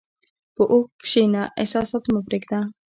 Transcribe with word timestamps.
په 0.55 0.63
هوښ 0.69 0.85
کښېنه، 1.03 1.41
احساسات 1.59 2.03
مه 2.13 2.21
پرېږده. 2.27 2.59